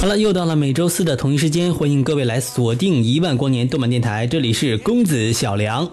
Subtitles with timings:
[0.00, 5.90] 好了，又到了每周四的同一时间，欢迎各位来锁定一万光年动漫电台，这里是公子小梁。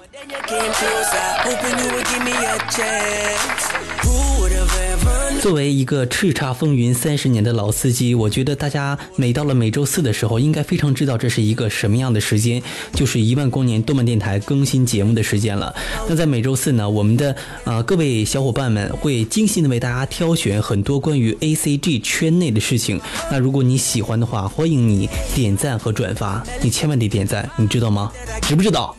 [5.42, 12.62] 作为一个叱咤风云三十年的老司机，我觉得大家每到了每周四的时候，应该非常知道这是一个什么样的时间，
[12.94, 15.74] 就是一万光年动漫电台更新节目的时间了。
[16.08, 23.02] 那在每周四呢，我们的啊各位小伙伴们会精心的为大家挑选很多关于 A C G 圈内的事情。
[23.32, 28.12] 那如果你喜欢的话，欢迎你点赞和转发，你千万得点赞，你知道吗？
[28.44, 28.96] 知不知道？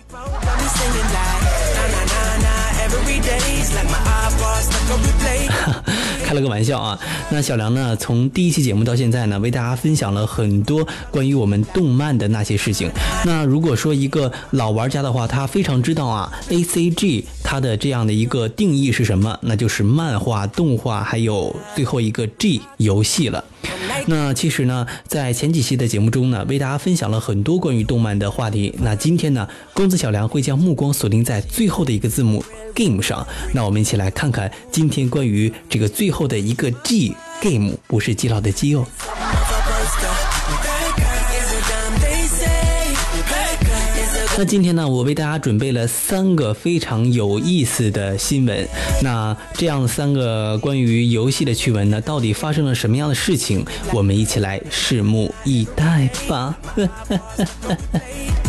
[6.33, 6.98] 开了个玩笑啊！
[7.30, 7.95] 那小梁呢？
[7.96, 12.90] 从第一期节目到现在呢，为大家分享了很多关于我们动漫的那些事情。
[13.27, 19.39] 那如果说一个老玩家的话，他非常知道啊，A C G 它的这样的一个定义是什么？
[19.42, 23.45] 那就是漫画、动画，还有最后一个 G 游戏了。
[24.07, 28.74] 那其实呢，在前几期的节目中呢，为大家分享了很多关于动漫的话题。
[28.83, 33.27] 那今天呢，公子小梁会将目光锁定在最后的一个字母 Game 上。
[33.55, 38.86] 那我们一起来看看今天关于这个最后的一个 G Game，不是基佬的基哦。
[44.39, 48.67] 那今天呢，我为大家准备了三个非常有意思的新闻。
[49.03, 53.63] 那这样三个关于游戏的趣闻呢，到底发生了什么样的事情？
[53.93, 56.59] 我们一起来拭目以待吧。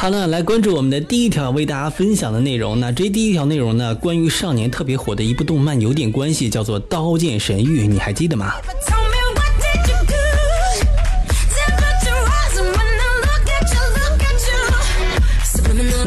[0.00, 2.78] 好了，来关注我们的第一条为大家分享的内容。
[2.78, 8.52] 那这第一条内容呢，关于上年特别火的一部动漫有点关系，叫做《刀剑神域》，你还记得吗？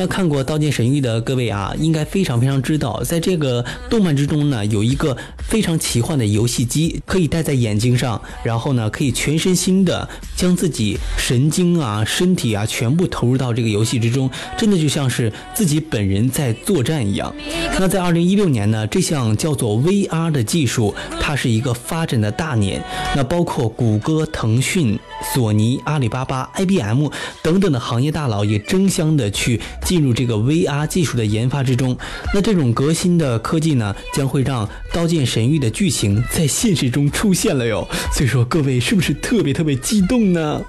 [0.02, 17.32] 那看过《刀剑神域》的各位啊，应该非常非常知道，在这个动漫之中呢，有一个非常奇幻的游戏机，可以戴在眼睛上，然后呢，可以全身心的将自己神经啊、身体啊全部投入到这个游戏之中，真的就像是自己本人在作战一样。
[17.80, 22.84] 那在二零一六年呢，这项叫做 VR 的技术，它是一个发展的大年。
[23.16, 24.98] 那包括谷歌、腾讯、
[25.32, 27.08] 索尼、阿里巴巴、IBM
[27.44, 29.62] 等等的行业大佬也争相的去。
[29.92, 31.98] 进入这个 VR 技术的研发之中，
[32.34, 37.86] 那这种革新的科技呢，将会让《刀剑神域》的剧情在现实中出现了哟。
[38.14, 40.62] 所以说，各位是不是特别特别激动呢？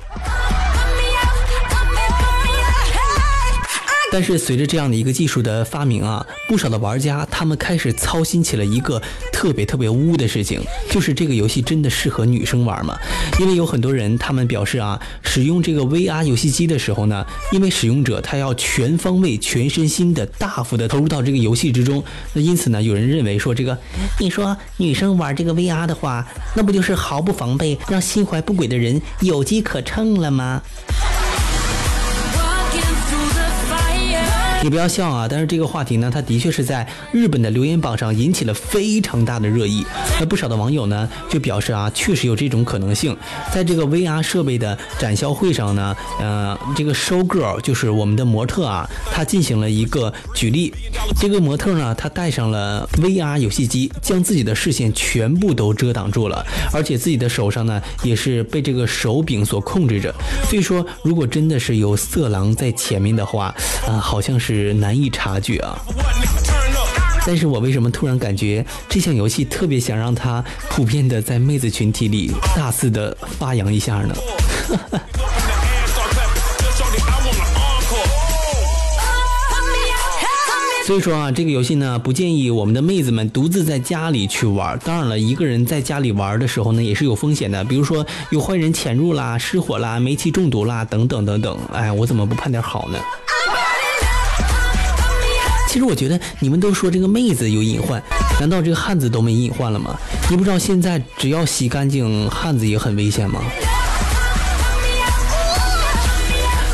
[4.13, 9.01] 但是随着这样的一个技术的发明啊，不少的玩家他们开始操心起了一个
[9.33, 10.61] 特别特别污的事情，
[10.91, 12.95] 就是这个游戏真的适合女生玩吗？
[13.41, 22.05] 因为有很多人他们表示啊，使用这个 VR 游戏机的时候呢，因为使用者他要全方位、全身心的大幅的投入到这个游戏之中，
[22.35, 23.79] 那因此呢，有人认为说这个，
[24.21, 30.61] 你说女生玩这个 VR 的话，那不就是毫不防备，让心怀不轨的人有机可乘了吗？
[34.63, 35.27] 你不要笑啊！
[35.29, 39.85] 但是这个话题呢，它的确是在日本的留言榜上引起了非常大的热议。
[40.21, 43.17] 那不少的网友呢就表示啊，确实有这种可能性。
[43.53, 50.73] 在这个 VR 设备的展销会上呢，呃，这个 show girl 就是我们的模特啊，她进行了一个举例。
[51.21, 60.15] 这个模特呢，她戴上了 VR 游戏机，将自己的视线全部都遮挡住了，而且自己的手上呢也是被这个手柄所控制着。
[60.49, 63.53] 所以说，如果真的是有色狼在前面的话，
[63.89, 65.79] 啊，好像是是难以察觉啊。
[67.25, 74.15] 但是我为什么突然感觉这项游戏特别想让它普遍的在妹子群体里大肆的发扬一下呢？
[80.85, 84.77] 所以说啊，这个游戏呢，不建议我们的妹子们独自在家里去玩。
[84.85, 91.57] 当然了，一个人在家里玩的时候呢，也是有风险的，比如说有坏人潜入啦、失火啦、煤气中毒啦等等等等。
[91.73, 92.99] 哎，我怎么不盼点好呢？
[95.73, 98.03] 其实我觉得你们都说这个妹子有隐患，
[98.39, 99.99] 难道这个汉子都没隐患了吗？
[100.29, 103.41] 你不知道现在只要洗干净，汉子也很危险吗？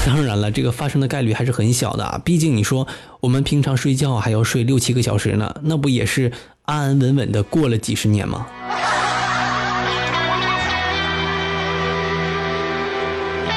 [0.04, 2.20] 当然了，这个发生的概率还是很小的。
[2.24, 2.88] 毕竟你说
[3.20, 6.32] 我们平常睡觉还要睡六七个小时呢，那不也是
[6.64, 8.48] 安安稳稳的过了几十年吗？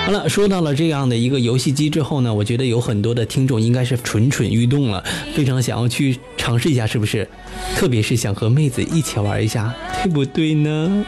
[0.06, 5.04] 好了，说到了这样的一个游戏机之后呢，我觉得有很多的听众应该是蠢蠢欲动了，
[5.34, 7.28] 非常想要去尝试一下，是不是？
[7.76, 11.06] 特别是想和妹子一起玩一下，对不对呢？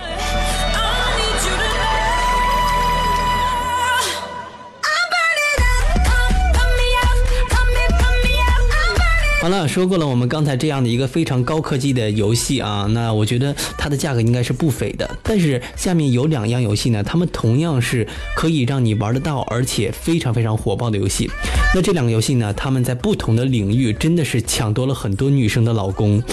[9.43, 15.17] 好了，说过了，我们刚才这样的一个非常高科技的游戏啊，那我觉得它的价格应该是不菲的。
[15.21, 18.07] 但是下面有两样游戏呢，它们同样是
[18.37, 21.29] 可以让你玩得到，而且非常非常火爆的游戏。
[21.75, 26.23] 那这两个游戏呢，他们在不同的领域真的是抢夺了很多女生的老公。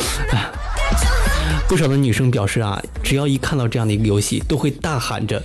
[1.66, 5.42] 不少的女生表示啊，只要一看到这样的一个游戏，都会大喊着：“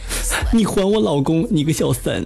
[0.54, 2.24] 你还我老公，你个小三！”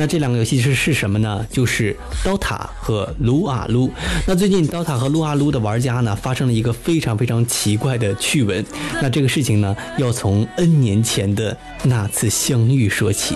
[0.00, 1.46] 那这两个游戏是是什么呢？
[1.50, 1.94] 就是
[2.24, 3.90] 刀塔和撸啊撸。
[4.26, 8.64] 那最近刀塔和撸啊撸的玩家呢，发生了一个非常非常奇怪的趣闻。
[9.02, 13.34] 那这个事情呢，要从 N 年前的那次相遇说起。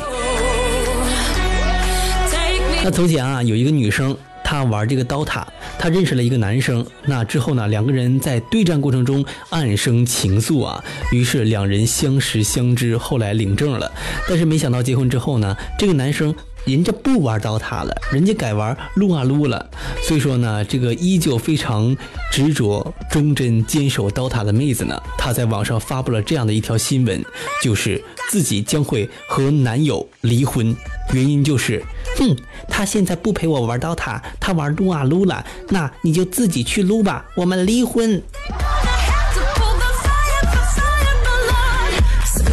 [2.82, 4.16] 那从前啊，有一个女生。
[4.46, 5.46] 她玩这个刀塔，
[5.78, 6.86] 她认识了一个男生。
[7.06, 13.90] 那之后呢，两个人在对战过程中暗生情愫啊，于是两人相识相知，后来领证了。
[14.28, 16.32] 但是没想到结婚之后呢，这个男生
[16.64, 19.68] 人家不玩刀塔了，人家改玩撸啊撸了。
[20.02, 21.96] 所以说呢，这个依旧非常
[22.32, 27.24] 执着、忠贞、坚守刀塔的妹子呢，她在网上发布了这样的一条新闻，
[27.62, 30.74] 就是自己将会和男友离婚，
[31.12, 31.84] 原因就是。
[32.16, 32.36] 哼，
[32.68, 35.44] 他现在不陪我玩刀塔，他玩撸啊撸了。
[35.70, 38.22] 那你就自己去撸吧，我们离婚。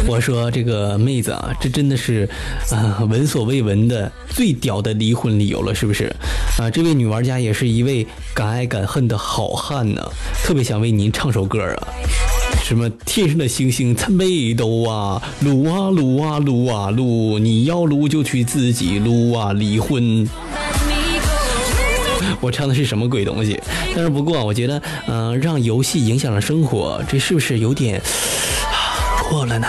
[0.06, 2.28] 我说这个妹子啊，这真的是
[2.70, 6.14] 啊闻所未闻的最屌的离婚理由了，是不是？
[6.58, 10.02] 啊，这位女玩家也是一位敢爱敢恨的好汉呢，
[10.44, 11.88] 特别想为您唱首歌啊。
[12.62, 20.28] 什么天上的星星参北斗啊，撸啊撸啊撸啊撸，你要撸就去自己撸啊，离婚。
[22.40, 23.58] 我唱的是什么鬼东西？
[23.94, 28.00] 但是不过我觉得，嗯，让游戏影响了生活，这是不是有点
[29.30, 29.66] 过了呢？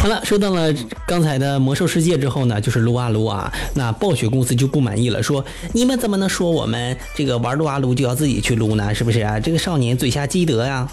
[0.00, 0.72] 好了，说到了
[1.06, 8.94] 刚才的魔兽世界之后呢，就是撸啊撸啊，那暴雪公司就不满意了，说你们怎么能说我们这个玩撸啊撸就要自己去撸呢？
[8.94, 9.40] 是不是啊？
[9.40, 10.88] 这个少年嘴下积德呀，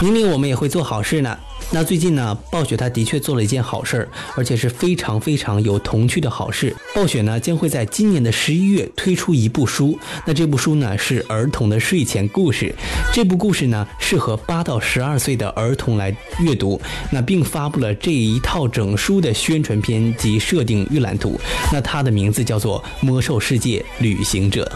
[0.00, 1.36] 明明我们也会做好事呢。
[1.74, 6.76] 那最近呢，暴雪它的确做了一件好事儿，而且是非常非常有童趣的好事。
[6.94, 12.74] 暴雪呢将会在今年的十一月推出一部书，那这部书呢是儿童的睡前故事，
[13.10, 16.78] 这部故事呢适合八到十二岁的儿童来阅读。
[17.10, 21.40] 那并发布了这一套整书的宣传片及设定预览图，
[21.72, 24.70] 那它的名字叫做《魔兽世界旅行者》。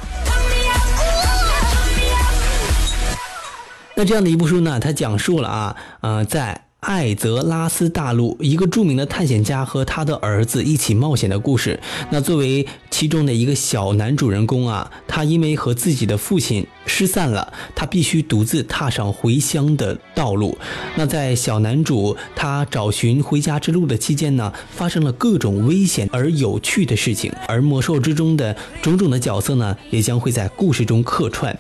[3.95, 11.81] 那这样的一部书呢，它讲述了啊，呃，在艾泽拉斯大陆，一个著名的探险家和他的儿子一起冒险的故事。
[12.13, 20.57] 那作为其中的一个小男主人公啊，他因为和自己的父亲失散了，他必须独自踏上回乡的道路。
[20.95, 31.57] 那在小男主他找寻回家之路的期间呢，发生了各种危险而有趣的事情，而魔兽之中的种种的角色呢，也将会在故事中客串。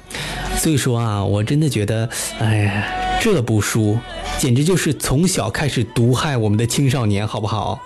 [0.56, 2.86] 所以说啊，我真的觉得，哎呀，
[3.20, 3.98] 这部书
[4.38, 7.80] 简直就是从小开始毒害我们的青少年，好不好？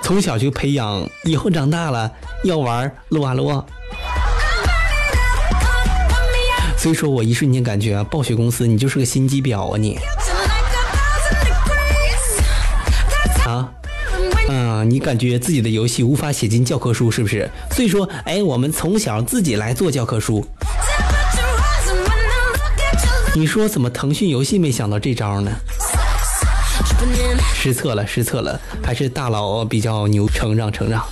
[0.00, 2.10] 从小就培养，以后长大了
[2.44, 3.62] 要玩撸啊撸。
[6.78, 9.98] 所以说我一瞬间感觉啊，暴雪公司你就是个心机婊啊你！
[13.44, 13.68] 啊，
[14.48, 17.50] 嗯，你感觉自己的游戏无法写进教科书是不是？
[17.72, 20.46] 所以说，哎，我们从小自己来做教科书。
[23.34, 25.50] 你说怎么腾讯游戏没想到这招呢？
[27.54, 31.04] 失策了，失策了，还是大佬比较牛，成长，成长。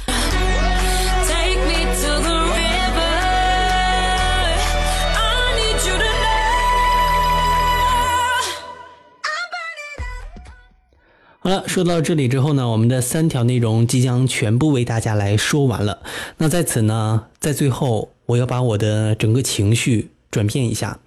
[11.46, 16.02] 好了，说到这里之后呢，我们的三条内容即将全部为大家来说完了。
[16.38, 20.98] 那在此呢，在最后，我要把我的整个情绪转变一下，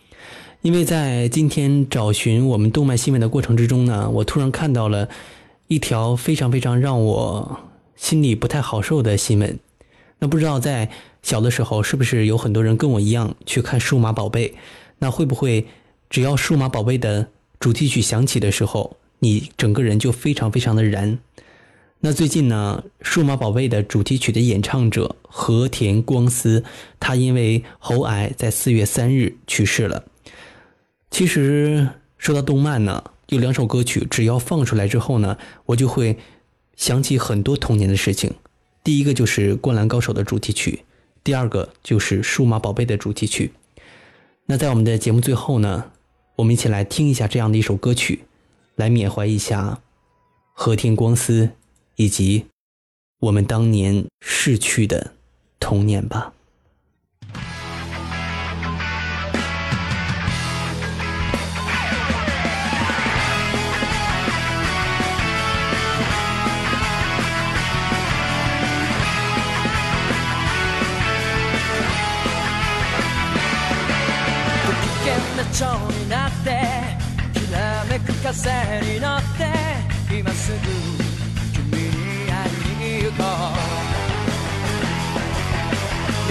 [0.61, 5.09] 因为在今天找寻我们动漫新闻的过程之中呢，我突然看到了
[5.67, 7.59] 一条非常非常让我
[7.97, 9.59] 心里不太好受的新闻。
[10.19, 10.89] 那不知道在
[11.21, 14.47] 小的时候，是不是有很多人跟我一样去看《数码宝贝》？
[14.99, 15.67] 那会不会
[16.09, 17.27] 只要《数码宝贝》的
[17.59, 18.95] 主题曲响起的时候？
[19.19, 21.19] 你整个人就非常非常的燃。
[22.01, 26.63] 那最近呢，《数码宝贝》的主题曲的演唱者和田光司，
[26.97, 30.05] 他因为喉癌在四月三日去世了。
[31.11, 36.17] 其实说到动漫呢，有两首歌曲，只要放出来之后呢，我就会
[36.77, 38.33] 想起很多童年的事情。
[38.81, 40.83] 第一个就是《灌篮高手》的主题曲，
[41.21, 43.51] 第二个就是《数码宝贝》的主题曲。
[44.45, 45.91] 那在我们的节目最后呢，
[46.37, 48.21] 我们一起来听一下这样的一首歌曲。
[48.79, 49.81] 来缅怀一下
[50.53, 51.49] 和田光司
[51.97, 52.45] 以及
[53.19, 55.15] 我们当年逝去的
[55.59, 56.31] 童年吧。
[77.51, 78.31] らめく風
[78.81, 79.51] に乗って
[80.13, 80.57] 今すぐ
[81.53, 83.25] 君に会いに行こう。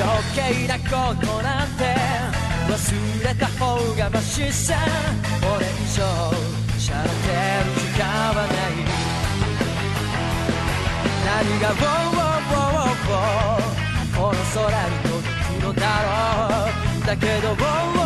[0.00, 1.82] 余計なことなんて
[2.68, 2.72] 忘
[3.26, 3.64] れた方
[3.96, 4.74] がマシさ。
[5.40, 6.02] これ以上
[6.78, 7.14] しゃれて
[7.64, 8.78] る時間はない
[11.26, 13.66] 何が「ウォーウォーウォーウォー
[14.16, 16.70] この空に届くのだろ
[17.02, 17.06] う。
[17.06, 17.97] だけど「ウォー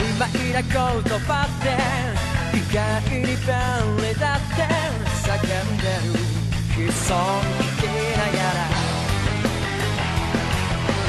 [0.00, 1.76] 曖昧な言葉って
[2.56, 4.64] 意外に便利だって
[5.28, 6.30] 叫んでる。
[6.80, 7.84] 悲壮聞き
[8.16, 8.64] ながら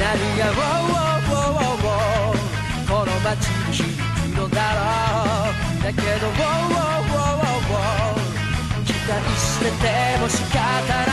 [0.01, 2.35] 何が「ウォーウォーウォーウォーウォー」
[2.91, 4.81] この街に響くのだろ
[5.79, 11.10] うだけど「ウォーウォーウォーウォー期待してても仕方ない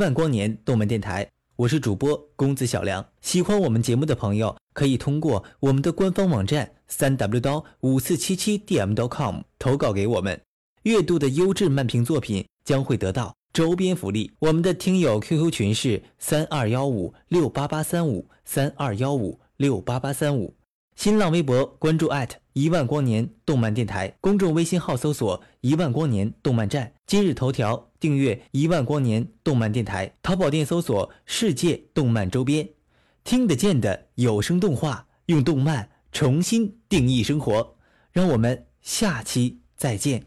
[0.00, 3.06] 万光年动漫电台，我是主播公子小梁。
[3.20, 10.40] 喜欢我们节目的朋友，可以通过我们的官方网站三 w 刀五四七七 dm.com 投稿给我们。
[10.84, 14.32] 月度的优质漫评作品将会得到周边福利。
[14.38, 20.56] 我们的听友 QQ 群是三二幺五六八八三五三二幺五六八八三五。
[20.96, 22.08] 新浪微博关注
[22.54, 32.68] 一万光年动漫电台，公众微信号搜索一万光年动漫站，今日头条订阅一万光年动漫电台，淘宝店搜索世界动漫周边，
[33.22, 37.76] 听得见的有声动画，用动漫重新定义生活。
[38.10, 40.18] 让我们下期再见。